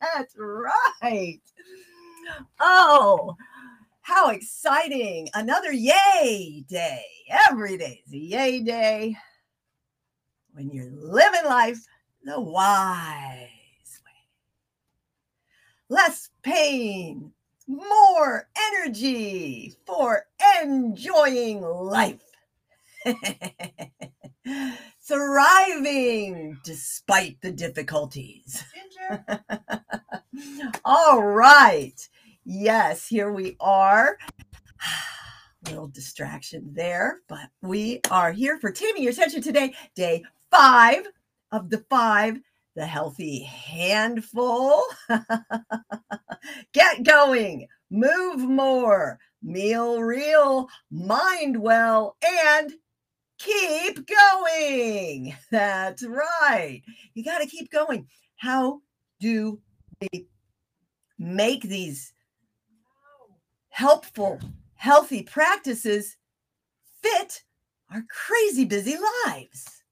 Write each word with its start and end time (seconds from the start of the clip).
That's 0.00 0.34
right. 0.36 1.40
Oh, 2.60 3.36
how 4.02 4.30
exciting. 4.30 5.28
Another 5.34 5.72
yay 5.72 6.64
day. 6.68 7.04
Every 7.48 7.76
day 7.76 8.02
is 8.06 8.12
a 8.12 8.18
yay 8.18 8.60
day 8.60 9.16
when 10.52 10.70
you're 10.70 10.90
living 10.92 11.44
life 11.44 11.84
the 12.24 12.40
wise 12.40 14.00
way. 14.04 14.12
Less 15.88 16.30
pain, 16.42 17.32
more 17.68 18.48
energy 18.72 19.74
for 19.86 20.24
enjoying 20.62 21.62
life. 21.62 22.22
Thriving 25.06 26.58
despite 26.64 27.40
the 27.40 27.52
difficulties. 27.52 28.64
All 30.84 31.22
right. 31.22 32.08
Yes, 32.44 33.06
here 33.06 33.32
we 33.32 33.56
are. 33.60 34.18
Little 35.64 35.86
distraction 35.86 36.72
there, 36.72 37.20
but 37.28 37.50
we 37.62 38.00
are 38.10 38.32
here 38.32 38.58
for 38.58 38.72
taming 38.72 39.04
your 39.04 39.12
tension 39.12 39.42
today, 39.42 39.74
day 39.94 40.24
five 40.50 41.06
of 41.52 41.70
the 41.70 41.84
five, 41.88 42.40
the 42.74 42.86
healthy 42.86 43.44
handful. 43.44 44.82
Get 46.72 47.04
going, 47.04 47.68
move 47.90 48.40
more, 48.40 49.20
meal 49.40 50.02
real, 50.02 50.68
mind 50.90 51.56
well, 51.60 52.16
and 52.24 52.72
keep 53.38 54.06
going. 54.06 55.36
That's 55.50 56.04
right. 56.04 56.82
You 57.14 57.24
got 57.24 57.40
to 57.40 57.46
keep 57.46 57.70
going. 57.70 58.06
How 58.36 58.80
do 59.20 59.60
we 60.00 60.26
make 61.18 61.62
these 61.62 62.12
helpful, 63.68 64.40
healthy 64.74 65.22
practices 65.22 66.16
fit 67.02 67.42
our 67.92 68.04
crazy 68.10 68.64
busy 68.64 68.96
lives? 69.26 69.82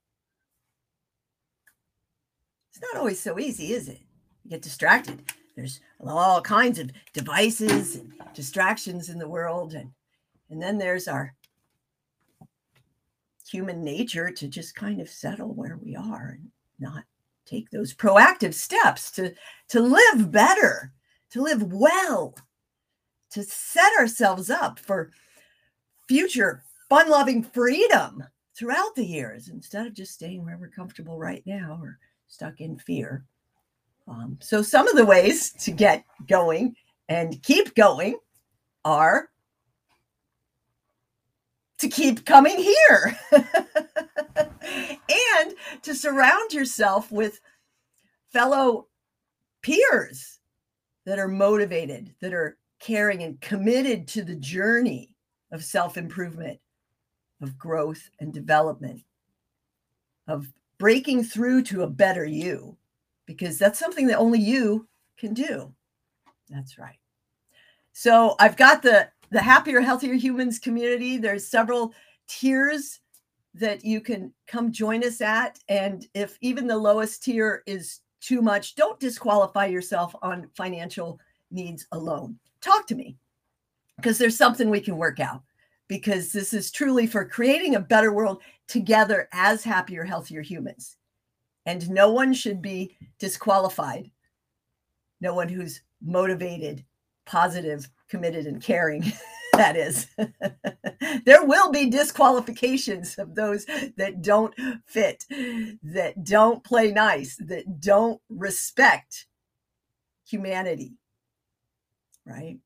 It's 2.71 2.83
not 2.83 2.99
always 2.99 3.21
so 3.21 3.39
easy, 3.39 3.73
is 3.73 3.89
it? 3.89 4.01
You 4.43 4.51
get 4.51 4.63
distracted. 4.63 5.23
There's 5.57 5.81
all 6.01 6.41
kinds 6.43 6.79
of 6.79 6.91
devices 7.13 7.97
and 7.97 8.13
distractions 8.35 9.09
in 9.09 9.19
the 9.19 9.29
world 9.29 9.75
and 9.75 9.91
and 10.51 10.63
then 10.63 10.77
there's 10.79 11.09
our 11.09 11.35
human 13.49 13.83
nature 13.83 14.31
to 14.31 14.49
just 14.49 14.75
kind 14.75 15.01
of 15.01 15.09
settle 15.09 15.55
where 15.55 15.79
we 15.83 15.95
are 15.95 16.37
and 16.39 16.51
not 16.79 17.05
take 17.47 17.71
those 17.71 17.95
proactive 17.95 18.55
steps 18.55 19.11
to 19.11 19.33
to 19.69 19.81
live 19.81 20.31
better 20.31 20.93
to 21.31 21.43
live 21.43 21.63
well 21.73 22.35
to 23.31 23.43
set 23.43 23.93
ourselves 23.99 24.49
up 24.49 24.79
for 24.79 25.11
future 26.09 26.63
fun 26.89 27.11
loving 27.11 27.43
freedom 27.43 28.23
throughout 28.57 28.95
the 28.95 29.05
years 29.05 29.49
instead 29.49 29.87
of 29.87 29.95
just 29.95 30.15
staying 30.15 30.45
where 30.45 30.57
we're 30.59 30.69
comfortable 30.69 31.19
right 31.19 31.43
now 31.45 31.79
or 31.83 31.99
stuck 32.29 32.61
in 32.61 32.79
fear. 32.79 33.25
Um, 34.07 34.39
so 34.41 34.63
some 34.63 34.87
of 34.87 34.97
the 34.97 35.05
ways 35.05 35.53
to 35.65 35.71
get 35.73 36.05
going 36.29 36.77
and 37.09 37.43
keep 37.43 37.75
going 37.75 38.19
are 38.85 39.31
to 41.85 41.91
keep 41.91 42.25
coming 42.25 42.57
here 42.57 43.19
and 43.33 43.45
to 45.83 45.95
surround 45.95 46.51
yourself 46.51 47.13
with 47.13 47.43
fellow 48.33 48.87
peers 49.61 50.41
that 51.05 51.19
are 51.19 51.29
motivated, 51.29 52.15
that 52.23 52.33
are 52.33 52.57
caring 52.79 53.23
and 53.23 53.39
committed 53.43 54.09
to 54.09 54.25
the 54.25 54.37
journey 54.37 55.15
of 55.53 55.63
self 55.63 55.99
improvement, 55.99 56.59
of 57.43 57.59
growth 57.59 58.09
and 58.19 58.33
development, 58.33 59.03
of 60.27 60.51
breaking 60.79 61.23
through 61.23 61.65
to 61.65 61.83
a 61.83 61.87
better 61.87 62.25
you, 62.25 62.79
because 63.27 63.59
that's 63.59 63.79
something 63.79 64.07
that 64.07 64.17
only 64.17 64.41
you 64.41 64.89
can 65.19 65.35
do. 65.35 65.71
That's 66.49 66.79
right. 66.79 66.99
So 67.93 68.37
I've 68.41 68.57
got 68.57 68.83
the 68.83 69.11
the 69.31 69.41
happier 69.41 69.81
healthier 69.81 70.15
humans 70.15 70.59
community 70.59 71.17
there's 71.17 71.47
several 71.47 71.93
tiers 72.29 73.01
that 73.55 73.85
you 73.85 74.01
can 74.01 74.33
come 74.47 74.73
join 74.73 75.05
us 75.05 75.21
at. 75.21 75.59
And 75.69 76.07
if 76.15 76.37
even 76.41 76.67
the 76.67 76.77
lowest 76.77 77.23
tier 77.23 77.63
is 77.67 78.01
too 78.21 78.43
much 78.43 78.75
don't 78.75 78.99
disqualify 78.99 79.67
yourself 79.67 80.15
on 80.23 80.49
financial 80.57 81.21
needs 81.51 81.87
alone. 81.93 82.39
Talk 82.61 82.87
to 82.89 82.95
me 82.95 83.17
because 83.97 84.19
there's 84.19 84.37
something 84.37 84.71
we 84.71 84.81
can 84.81 84.97
work 84.97 85.21
out 85.21 85.43
because 85.89 86.33
this 86.33 86.53
is 86.53 86.71
truly 86.71 87.07
for 87.07 87.25
creating 87.25 87.75
a 87.75 87.81
better 87.81 88.13
world 88.13 88.43
together 88.67 89.29
as 89.33 89.63
happier 89.63 90.05
healthier 90.05 90.41
humans. 90.41 90.97
And 91.67 91.89
no 91.91 92.11
one 92.11 92.35
should 92.35 92.61
be 92.61 92.97
disqualified. 93.19 94.11
No 95.21 95.35
one 95.35 95.49
who's 95.49 95.83
motivated 96.03 96.85
positive 97.27 97.89
committed 98.09 98.47
and 98.47 98.63
caring 98.63 99.05
that 99.55 99.77
is. 99.77 100.09
There 101.27 101.45
will 101.45 101.71
be 101.71 101.91
disqualifications 101.91 103.19
of 103.19 103.35
those 103.35 103.67
that 103.97 104.21
don't 104.21 104.55
fit 104.87 105.25
that 105.29 106.25
don't 106.25 106.65
play 106.65 106.93
nice 106.93 107.37
that 107.37 107.81
don't 107.81 108.21
respect 108.29 109.27
humanity 110.27 110.95
right? 112.27 112.59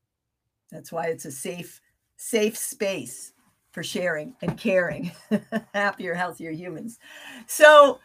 That's 0.71 0.91
why 0.91 1.07
it's 1.07 1.25
a 1.25 1.31
safe 1.31 1.81
safe 2.17 2.57
space 2.57 3.33
for 3.71 3.83
sharing 3.83 4.35
and 4.41 4.57
caring. 4.57 5.11
Happier 5.73 6.13
healthier 6.13 6.51
humans. 6.51 6.99
So 7.47 7.99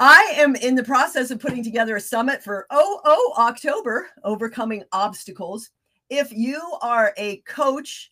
I 0.00 0.32
am 0.36 0.54
in 0.56 0.74
the 0.74 0.84
process 0.84 1.30
of 1.30 1.40
putting 1.40 1.64
together 1.64 1.96
a 1.96 2.00
summit 2.00 2.42
for 2.42 2.66
oh 2.70 3.00
oh 3.04 3.34
October, 3.38 4.08
overcoming 4.24 4.84
obstacles 4.92 5.70
if 6.10 6.32
you 6.32 6.60
are 6.82 7.12
a 7.16 7.38
coach 7.38 8.10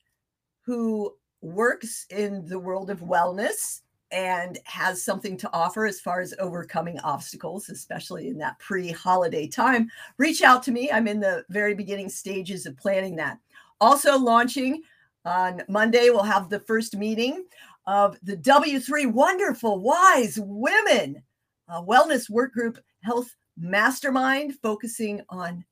who 0.62 1.14
works 1.40 2.06
in 2.10 2.46
the 2.46 2.58
world 2.58 2.90
of 2.90 3.00
wellness 3.00 3.82
and 4.12 4.58
has 4.64 5.04
something 5.04 5.36
to 5.36 5.50
offer 5.52 5.84
as 5.84 6.00
far 6.00 6.20
as 6.20 6.34
overcoming 6.38 6.98
obstacles, 7.00 7.68
especially 7.68 8.28
in 8.28 8.38
that 8.38 8.58
pre 8.58 8.90
holiday 8.90 9.46
time, 9.46 9.90
reach 10.18 10.42
out 10.42 10.62
to 10.64 10.72
me. 10.72 10.90
I'm 10.90 11.08
in 11.08 11.20
the 11.20 11.44
very 11.48 11.74
beginning 11.74 12.08
stages 12.08 12.66
of 12.66 12.76
planning 12.76 13.16
that. 13.16 13.38
Also, 13.80 14.18
launching 14.18 14.82
on 15.24 15.62
Monday, 15.68 16.10
we'll 16.10 16.22
have 16.22 16.48
the 16.48 16.60
first 16.60 16.96
meeting 16.96 17.44
of 17.86 18.16
the 18.22 18.36
W3 18.36 19.12
Wonderful 19.12 19.80
Wise 19.80 20.38
Women 20.40 21.22
Wellness 21.68 22.30
Work 22.30 22.52
Group 22.52 22.78
Health 23.02 23.34
Mastermind, 23.58 24.54
focusing 24.62 25.20
on 25.28 25.64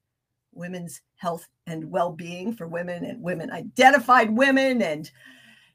women's 0.54 1.00
health 1.16 1.46
and 1.66 1.90
well-being 1.90 2.54
for 2.54 2.68
women 2.68 3.04
and 3.04 3.22
women 3.22 3.50
identified 3.50 4.30
women 4.30 4.82
and 4.82 5.10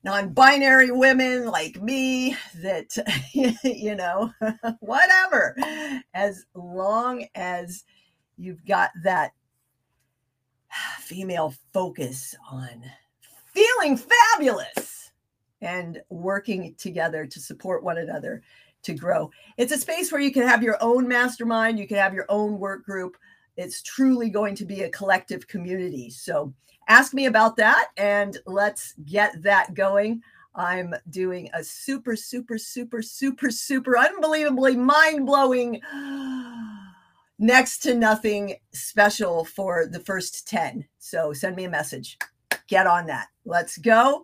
non-binary 0.04 0.92
women 0.92 1.46
like 1.46 1.81
me 1.81 2.36
that 2.62 2.96
you 3.64 3.96
know 3.96 4.31
whatever 4.80 5.56
as 6.14 6.46
long 6.54 7.26
as 7.36 7.84
you've 8.38 8.66
got 8.66 8.92
that 9.04 9.31
female 11.00 11.54
focus 11.74 12.36
on 12.50 12.84
feeling 13.54 13.98
fabulous 13.98 15.12
and 15.62 16.02
working 16.10 16.74
together 16.78 17.25
to 17.25 17.40
support 17.40 17.84
one 17.84 17.98
another 17.98 18.42
to 18.84 18.94
grow. 18.94 19.30
It's 19.58 19.74
a 19.74 19.78
space 19.78 20.12
where 20.12 20.22
you 20.22 20.32
can 20.32 20.48
have 20.48 20.64
your 20.64 20.78
own 20.82 21.08
mastermind, 21.08 21.80
you 21.80 21.88
can 21.88 21.98
have 21.98 22.14
your 22.14 22.25
own 22.30 22.60
work 22.60 22.84
group, 22.86 23.18
it's 23.60 23.82
truly 23.82 24.30
going 24.30 24.56
to 24.56 24.66
be 24.66 24.84
a 24.84 24.90
collective 24.90 25.48
community. 25.48 26.10
So 26.10 26.54
ask 26.88 27.14
me 27.14 27.26
about 27.26 27.58
that 27.58 27.90
and 27.98 28.38
let's 28.46 28.94
get 29.06 29.44
that 29.44 29.74
going. 29.74 30.22
I'm 30.56 30.96
doing 31.10 31.50
a 31.54 31.62
super, 31.62 32.16
super, 32.16 32.58
super, 32.58 33.02
super, 33.02 33.52
super 33.52 33.98
unbelievably 33.98 34.78
mind 34.78 35.26
blowing 35.26 35.82
next 37.40 37.80
to 37.80 37.96
nothing 37.96 38.56
special 38.72 39.44
for 39.44 39.88
the 39.88 40.00
first 40.00 40.48
10. 40.48 40.88
So 40.98 41.34
send 41.34 41.58
me 41.58 41.66
a 41.66 41.70
message. 41.70 42.18
Get 42.68 42.88
on 42.88 43.08
that. 43.08 43.28
Let's 43.44 43.78
go. 43.78 44.24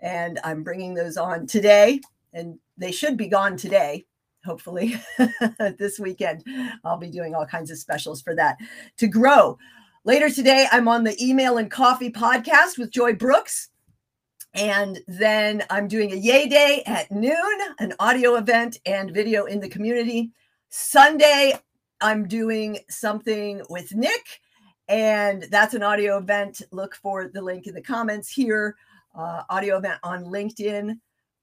And 0.00 0.38
I'm 0.44 0.62
bringing 0.62 0.92
those 0.92 1.16
on 1.16 1.46
today, 1.46 2.00
and 2.34 2.58
they 2.76 2.92
should 2.92 3.16
be 3.16 3.28
gone 3.28 3.56
today. 3.56 4.04
Hopefully, 4.46 4.94
this 5.78 5.98
weekend, 5.98 6.44
I'll 6.84 6.96
be 6.96 7.10
doing 7.10 7.34
all 7.34 7.44
kinds 7.44 7.70
of 7.70 7.78
specials 7.78 8.22
for 8.22 8.34
that 8.36 8.56
to 8.96 9.08
grow. 9.08 9.58
Later 10.04 10.30
today, 10.30 10.68
I'm 10.70 10.86
on 10.86 11.02
the 11.02 11.20
Email 11.22 11.58
and 11.58 11.68
Coffee 11.68 12.12
podcast 12.12 12.78
with 12.78 12.92
Joy 12.92 13.14
Brooks. 13.14 13.70
And 14.54 15.00
then 15.08 15.64
I'm 15.68 15.88
doing 15.88 16.12
a 16.12 16.16
Yay 16.16 16.48
Day 16.48 16.84
at 16.86 17.10
noon, 17.10 17.58
an 17.80 17.92
audio 17.98 18.36
event 18.36 18.78
and 18.86 19.10
video 19.10 19.46
in 19.46 19.58
the 19.58 19.68
community. 19.68 20.30
Sunday, 20.68 21.58
I'm 22.00 22.28
doing 22.28 22.78
something 22.88 23.62
with 23.68 23.94
Nick, 23.94 24.40
and 24.86 25.42
that's 25.50 25.74
an 25.74 25.82
audio 25.82 26.18
event. 26.18 26.62
Look 26.70 26.94
for 26.94 27.28
the 27.28 27.42
link 27.42 27.66
in 27.66 27.74
the 27.74 27.82
comments 27.82 28.30
here. 28.30 28.76
Uh, 29.12 29.42
audio 29.50 29.78
event 29.78 29.98
on 30.04 30.24
LinkedIn 30.24 31.00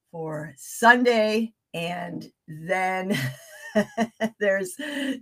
for 0.10 0.54
Sunday, 0.58 1.52
and 1.74 2.32
then 2.48 3.18
there's 4.40 4.76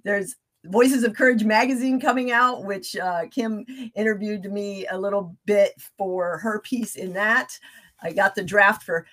there's 0.03 0.35
Voices 0.65 1.03
of 1.03 1.15
Courage 1.15 1.43
magazine 1.43 1.99
coming 1.99 2.31
out, 2.31 2.65
which 2.65 2.95
uh, 2.95 3.23
Kim 3.31 3.65
interviewed 3.95 4.51
me 4.51 4.85
a 4.87 4.97
little 4.97 5.35
bit 5.45 5.73
for 5.97 6.37
her 6.37 6.59
piece 6.59 6.95
in 6.95 7.13
that. 7.13 7.57
I 8.03 8.11
got 8.11 8.35
the 8.35 8.43
draft 8.43 8.83
for 8.83 9.07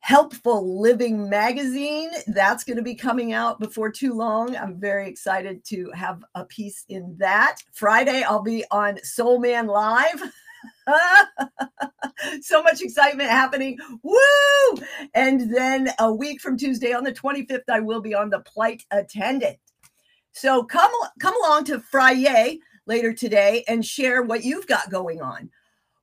Helpful 0.00 0.80
Living 0.80 1.28
magazine. 1.28 2.10
That's 2.28 2.64
going 2.64 2.78
to 2.78 2.82
be 2.82 2.94
coming 2.94 3.34
out 3.34 3.60
before 3.60 3.90
too 3.90 4.14
long. 4.14 4.56
I'm 4.56 4.80
very 4.80 5.06
excited 5.08 5.62
to 5.66 5.90
have 5.94 6.24
a 6.34 6.46
piece 6.46 6.84
in 6.88 7.14
that. 7.18 7.58
Friday, 7.72 8.22
I'll 8.22 8.42
be 8.42 8.64
on 8.70 8.98
Soul 9.04 9.38
Man 9.38 9.66
Live. 9.66 10.22
so 12.50 12.62
much 12.62 12.82
excitement 12.82 13.30
happening. 13.30 13.78
Woo! 14.02 14.82
And 15.14 15.54
then 15.54 15.90
a 15.98 16.12
week 16.12 16.40
from 16.40 16.58
Tuesday 16.58 16.92
on 16.92 17.04
the 17.04 17.12
25th, 17.12 17.70
I 17.70 17.80
will 17.80 18.00
be 18.00 18.14
on 18.14 18.28
the 18.28 18.40
Plight 18.40 18.84
Attendant. 18.90 19.56
So 20.32 20.64
come 20.64 20.92
come 21.20 21.34
along 21.42 21.64
to 21.64 21.80
Friday 21.80 22.58
later 22.86 23.14
today 23.14 23.64
and 23.66 23.84
share 23.84 24.22
what 24.22 24.44
you've 24.44 24.66
got 24.66 24.90
going 24.90 25.22
on, 25.22 25.50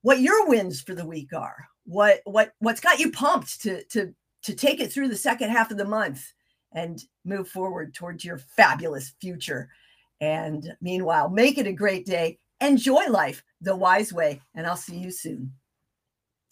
what 0.02 0.20
your 0.20 0.48
wins 0.48 0.82
for 0.82 0.96
the 0.96 1.06
week 1.06 1.34
are 1.34 1.68
what 1.88 2.20
what 2.26 2.54
what's 2.60 2.82
got 2.82 3.00
you 3.00 3.12
pumped 3.12 3.62
to 3.62 3.84
to 3.86 4.14
to 4.44 4.54
take 4.54 4.80
it 4.80 4.92
through 4.92 5.08
the 5.08 5.16
second 5.16 5.50
half 5.50 5.72
of 5.72 5.78
the 5.78 5.86
month 5.86 6.34
and 6.74 7.04
move 7.26 7.48
forward 7.48 7.94
towards 7.94 8.24
your 8.24 8.38
fabulous 8.38 9.14
future. 9.20 9.70
And 10.22 10.76
meanwhile, 10.82 11.30
make 11.30 11.58
it 11.58 11.66
a 11.66 11.74
great 11.74 12.06
day. 12.06 12.40
Enjoy 12.62 13.08
life 13.08 13.44
the 13.62 13.76
wise 13.76 14.14
way, 14.14 14.42
and 14.54 14.68
I'll 14.68 14.76
see 14.76 14.98
you 14.98 15.12
soon. 15.12 15.54